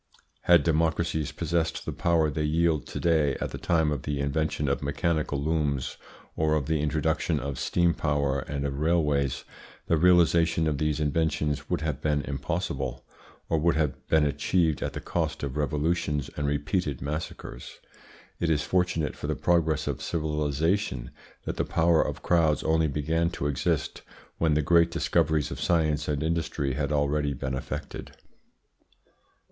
Had 0.45 0.63
democracies 0.63 1.31
possessed 1.31 1.85
the 1.85 1.91
power 1.91 2.31
they 2.31 2.41
wield 2.41 2.87
to 2.87 2.99
day 2.99 3.35
at 3.39 3.51
the 3.51 3.59
time 3.59 3.91
of 3.91 4.01
the 4.01 4.19
invention 4.19 4.67
of 4.67 4.81
mechanical 4.81 5.39
looms 5.39 5.97
or 6.35 6.55
of 6.55 6.65
the 6.65 6.81
introduction 6.81 7.39
of 7.39 7.59
steam 7.59 7.93
power 7.93 8.39
and 8.39 8.65
of 8.65 8.79
railways, 8.79 9.43
the 9.85 9.97
realisation 9.97 10.65
of 10.65 10.79
these 10.79 10.99
inventions 10.99 11.69
would 11.69 11.81
have 11.81 12.01
been 12.01 12.23
impossible, 12.23 13.05
or 13.47 13.59
would 13.59 13.75
have 13.75 14.07
been 14.07 14.25
achieved 14.25 14.81
at 14.81 14.93
the 14.93 14.99
cost 15.01 15.43
of 15.43 15.55
revolutions 15.55 16.31
and 16.35 16.47
repeated 16.47 16.99
massacres. 16.99 17.77
It 18.39 18.49
is 18.49 18.63
fortunate 18.63 19.15
for 19.15 19.27
the 19.27 19.35
progress 19.35 19.85
of 19.85 20.01
civilisation 20.01 21.11
that 21.45 21.57
the 21.57 21.63
power 21.63 22.01
of 22.01 22.23
crowds 22.23 22.63
only 22.63 22.87
began 22.87 23.29
to 23.37 23.45
exist 23.45 24.01
when 24.39 24.55
the 24.55 24.63
great 24.63 24.89
discoveries 24.89 25.51
of 25.51 25.61
science 25.61 26.07
and 26.07 26.23
industry 26.23 26.73
had 26.73 26.91
already 26.91 27.35
been 27.35 27.53
effected. 27.53 28.13